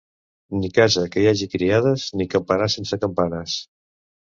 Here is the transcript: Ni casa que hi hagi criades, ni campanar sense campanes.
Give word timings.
Ni 0.61 0.71
casa 0.77 1.03
que 1.15 1.25
hi 1.25 1.27
hagi 1.33 1.49
criades, 1.51 2.07
ni 2.23 2.29
campanar 2.33 2.73
sense 2.79 3.03
campanes. 3.07 3.63